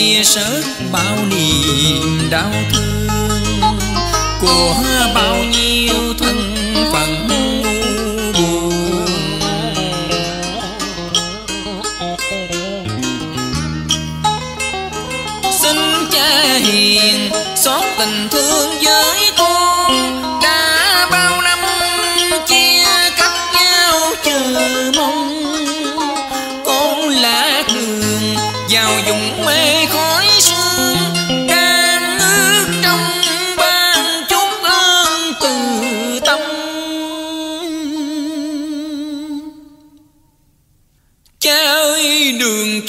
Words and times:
chia 0.00 0.24
sớt 0.24 0.62
bao 0.92 1.16
niềm 1.30 2.30
đau 2.30 2.52
thương. 2.72 3.08
Của 4.40 4.74
bao 5.14 5.36
nhiêu 5.36 5.94
thân 6.18 6.64
phận 6.92 7.28
buồn. 8.34 9.06
Xin 15.52 15.76
cha 16.10 16.42
hiền 16.42 17.30
xót 17.56 17.84
tình 17.98 18.28
thương 18.30 18.70
với 18.82 19.30
con. 19.38 19.92
Đã 20.42 21.08
bao 21.10 21.42
năm 21.42 21.58
chia 22.46 22.84
cách 23.16 23.32
nhau 23.54 24.00
chờ 24.24 24.40
mong. 24.96 25.59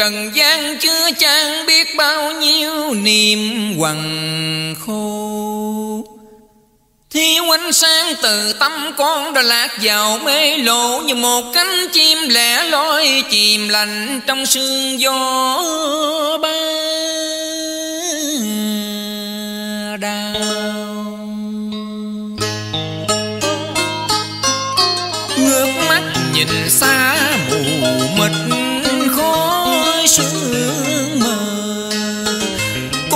Trần 0.00 0.30
gian 0.34 0.78
chưa 0.78 1.10
chan 1.18 1.66
biết 1.66 1.96
bao 1.96 2.32
nhiêu 2.32 2.94
niềm 2.94 3.74
quằn 3.78 4.74
khô. 4.86 6.04
Thiếu 7.10 7.50
ánh 7.50 7.72
sáng 7.72 8.14
từ 8.22 8.52
tâm 8.52 8.72
con 8.96 9.34
đã 9.34 9.42
lạc 9.42 9.68
vào 9.82 10.18
mê 10.24 10.56
lộ 10.56 11.00
Như 11.00 11.14
một 11.14 11.44
cánh 11.54 11.88
chim 11.92 12.18
lẻ 12.28 12.62
loi 12.62 13.22
chìm 13.30 13.68
lạnh 13.68 14.20
trong 14.26 14.46
sương 14.46 15.00
gió 15.00 15.62
bay 16.42 16.60
đau. 20.00 20.34
Ngước 25.38 25.68
mắt 25.88 26.02
nhìn 26.34 26.70
xa 26.70 27.19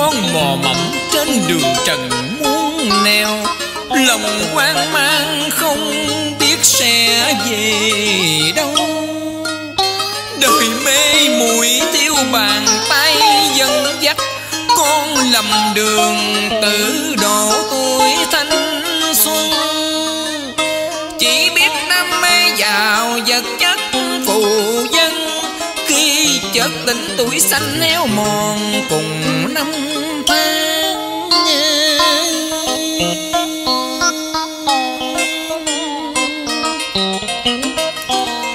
con 0.05 0.33
mò 0.35 0.57
mẫm 0.63 0.77
trên 1.13 1.29
đường 1.49 1.75
trần 1.87 2.09
muốn 2.41 2.89
neo. 3.05 3.29
Lòng 4.07 4.51
hoang 4.53 4.93
mang 4.93 5.51
không 5.51 5.93
biết 6.41 6.57
sẽ 6.63 7.35
về 7.51 8.53
đâu. 8.57 8.75
Đời 10.41 10.69
mê 10.85 11.29
muội 11.39 11.81
thiếu 11.93 12.15
bàn 12.33 12.67
tay 12.89 13.17
dân 13.55 13.97
dắt, 14.01 14.17
con 14.77 15.17
lầm 15.33 15.45
đường 15.75 16.17
tự 16.63 17.15
đổ 17.23 17.53
tôi 17.71 17.94
chợt 26.65 26.71
tình 26.87 27.15
tuổi 27.17 27.41
xanh 27.41 27.81
héo 27.81 28.07
mòn 28.07 28.59
cùng 28.91 29.55
năm 29.55 29.73
tháng 30.27 30.95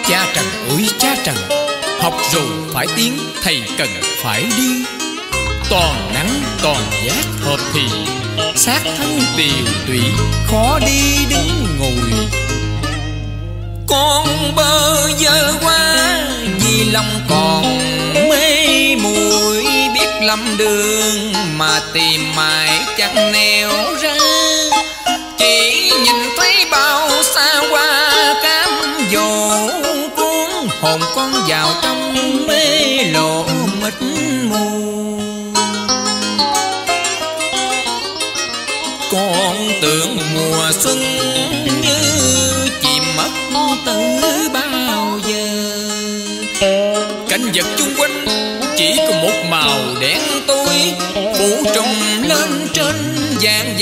cha 0.07 0.25
trần 0.35 0.45
ơi, 0.69 0.89
cha 0.99 1.15
trần, 1.23 1.35
học 1.99 2.13
dù 2.31 2.39
phải 2.73 2.87
tiếng 2.95 3.17
thầy 3.43 3.61
cần 3.77 3.89
phải 4.23 4.43
đi. 4.57 4.85
Toàn 5.69 6.11
nắng 6.13 6.41
toàn 6.61 6.83
giác 7.05 7.25
hợp 7.41 7.59
thì 7.73 7.81
xác 8.55 8.79
thân 8.97 9.19
tiều 9.37 9.73
tụy, 9.87 10.01
khó 10.47 10.79
đi 10.85 11.25
đứng 11.29 11.77
ngồi. 11.79 12.27
Con 13.87 14.27
bơ 14.55 14.88
lắm 20.29 20.57
đường 20.57 21.33
mà 21.57 21.81
tìm 21.93 22.35
mãi 22.35 22.79
chẳng 22.97 23.31
neo 23.31 23.69
ra. 24.01 24.15
Chỉ 25.37 25.91
nhìn 26.03 26.15
thấy 26.37 26.65
bao 26.71 27.09
xa 27.23 27.61
qua 27.71 28.13
cám 28.43 28.69
dỗ 29.11 29.69
cuốn 30.15 30.67
hồn 30.81 31.01
con 31.15 31.33
vào 31.47 31.69
trong 31.81 32.15
mê 32.47 33.03
lộ 33.13 33.45
mịt 33.81 33.93
mù. 34.49 35.19
Con 39.11 39.69
tưởng 39.81 40.17
mùa 40.33 40.71
xuân 40.71 40.99
như 41.81 41.99
chìm 42.81 43.03
mất 43.17 43.29
tử 43.85 44.49
ba 44.53 44.58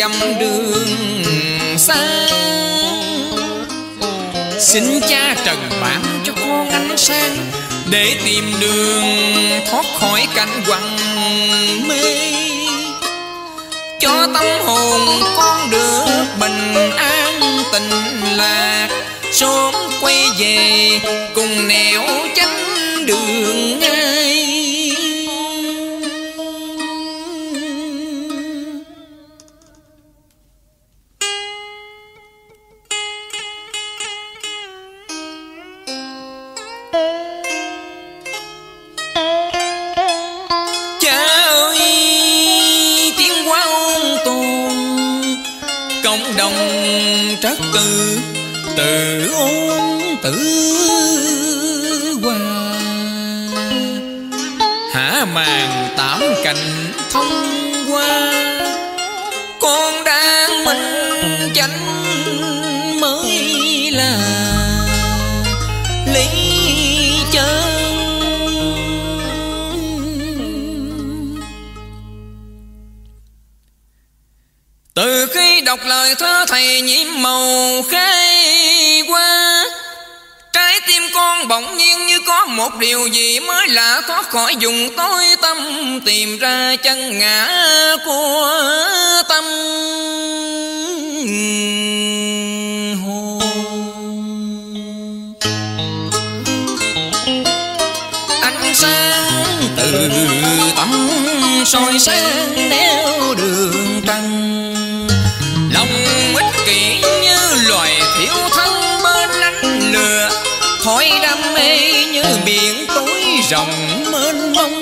dặm 0.08 0.40
đường 0.40 1.78
xa. 1.78 1.96
Xin 4.60 5.00
cha 5.10 5.36
trần 5.46 5.70
bản 5.82 6.02
cho 6.24 6.34
con 6.36 6.70
ánh 6.70 6.98
sáng 6.98 7.38
để 7.90 8.16
tìm 8.26 8.54
đường 8.62 9.04
thoát 9.72 9.86
khỏi 10.00 10.28
cảnh 10.36 10.64
quặng 10.68 10.98
mê. 11.88 12.34
Cho 14.00 14.28
tâm 14.34 14.46
hồn 14.66 15.02
con 15.38 15.70
được 15.70 16.26
bình 16.40 16.92
an 16.98 17.42
tình 17.74 17.90
lạc, 18.38 18.88
sớm 19.32 19.74
quay 20.02 20.26
về 20.40 21.00
cùng 21.36 21.68
nẻo 21.68 22.04
từ 47.78 48.18
tự 48.78 49.32
tự 49.32 49.32
ôn 49.34 50.00
tự 50.24 50.36
hòa 52.24 52.74
hả 54.94 55.26
màn 55.34 55.90
tám 55.98 56.20
cảnh 56.44 56.92
thông 57.12 57.74
qua, 57.92 58.34
con 59.60 60.04
đang 60.04 60.66
mình 60.66 61.07
đọc 75.78 75.86
lời 75.86 76.16
thơ 76.20 76.46
thầy 76.48 76.82
nhiễm 76.82 77.08
màu 77.22 77.82
khai 77.92 79.04
qua 79.08 79.66
trái 80.54 80.80
tim 80.88 81.04
con 81.14 81.48
bỗng 81.48 81.78
nhiên 81.78 82.06
như 82.06 82.20
có 82.20 82.46
một 82.46 82.78
điều 82.78 83.08
gì 83.08 83.40
mới 83.40 83.68
lạ, 83.68 84.02
thoát 84.08 84.30
khỏi 84.30 84.56
dùng 84.60 84.96
tối 84.98 85.26
tâm 85.42 85.58
tìm 86.06 86.40
ra 86.40 86.76
chân 86.84 87.20
ngã 87.20 87.48
của 88.06 88.64
tâm 89.30 89.44
hồn. 93.06 93.42
Ánh 98.42 98.76
sáng 98.76 99.62
từ 99.78 100.10
tâm 100.76 101.10
soi 101.66 102.00
sáng 102.00 102.70
nẻo 102.70 103.36
đường 103.38 104.02
trăng. 104.08 104.57
Biển 112.46 112.86
tối 112.96 113.22
rộng 113.50 114.04
mênh 114.12 114.54
mông. 114.54 114.74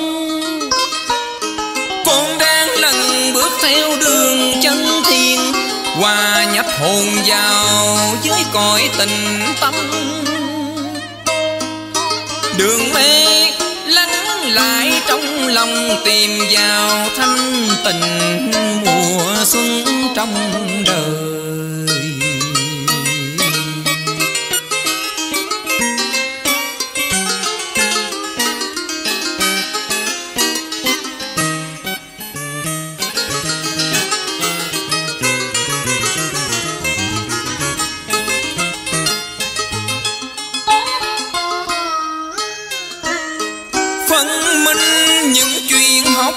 Con 2.05 2.37
đang 2.37 2.69
lần 2.69 2.95
bước 3.33 3.51
theo 3.61 3.97
đường 3.99 4.61
chân 4.61 5.03
thiên 5.05 5.39
hòa 5.95 6.45
nhập 6.53 6.65
hồn 6.79 7.05
vào 7.25 7.87
với 8.23 8.43
cõi 8.53 8.89
tình 8.97 9.39
tâm. 9.61 9.73
Đường 12.57 12.93
mê 12.93 13.51
lắng 13.85 14.41
lại 14.45 15.01
trong 15.07 15.47
lòng 15.47 16.01
tìm 16.05 16.39
vào 16.51 17.07
thanh 17.17 17.67
tình 17.83 18.51
mùa 18.85 19.45
xuân 19.45 19.85
trong 20.15 20.33
đời. 20.85 21.04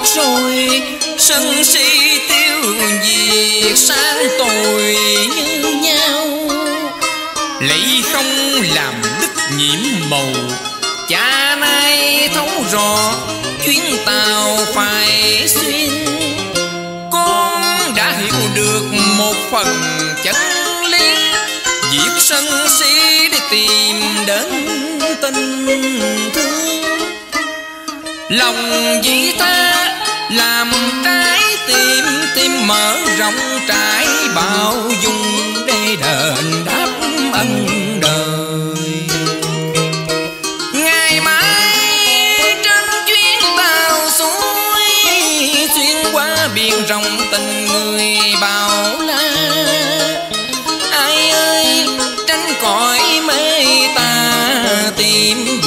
Chuyện 0.04 0.24
rồi, 0.24 0.82
sân 1.18 1.64
si 1.64 2.18
tiêu 2.28 2.74
diệt 3.04 3.78
sáng 3.78 4.28
tội 4.38 4.96
như 5.36 5.74
nhau. 5.82 6.26
Lấy 7.60 8.02
không 8.12 8.62
làm 8.74 8.94
đức 9.20 9.42
nhiễm 9.56 10.10
màu, 10.10 10.26
cha 11.08 11.56
nay 11.60 12.28
thấu 12.34 12.48
rõ 12.72 13.14
chuyến 13.64 13.96
tàu 14.06 14.58
phải 14.74 15.44
xuyên. 15.48 15.90
Con 17.12 17.62
đã 17.96 18.14
hiểu 18.20 18.40
được 18.54 18.82
một 19.18 19.34
phần 19.50 19.66
chân 20.24 20.36
lý 20.90 21.14
Diệt 21.92 22.12
sân 22.18 22.44
si 22.68 23.28
để 23.32 23.38
tìm 23.50 23.96
đến 24.26 24.68
tình 25.22 26.30
thương. 26.34 26.58
Lòng 28.28 29.00
vì 29.02 29.32
ta 29.38 29.77
làm 30.30 30.72
trái 31.04 31.40
tim 31.66 32.04
tim 32.34 32.66
mở 32.66 32.96
rộng 33.18 33.58
trải 33.68 34.06
bao 34.34 34.90
dung 35.02 35.54
để 35.66 35.96
đền 36.00 36.64
đáp 36.64 36.88
ân 37.32 37.66
đời. 38.00 39.06
Ngày 40.72 41.20
mai 41.20 41.76
trên 42.64 42.84
chuyến 43.06 43.56
bao 43.56 44.10
suối, 44.10 44.82
xuyên 45.74 46.12
qua 46.12 46.48
biển 46.54 46.86
rộng 46.88 47.18
tình 47.32 47.66
người 47.66 48.18
bao 48.40 48.98
la. 48.98 49.20
Ai 50.90 51.30
ơi, 51.30 51.86
tránh 52.26 52.54
cõi 52.62 53.00
mê 53.24 53.64
ta, 53.94 54.32
tìm 54.96 55.57